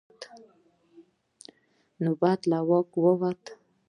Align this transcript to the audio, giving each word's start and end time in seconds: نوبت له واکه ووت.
نوبت 2.03 2.39
له 2.51 2.57
واکه 2.69 2.97
ووت. 3.03 3.43